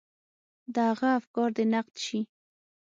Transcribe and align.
د 0.73 0.75
هغه 0.89 1.07
افکار 1.19 1.49
دې 1.57 1.65
نقد 1.73 1.95
شي. 2.05 2.19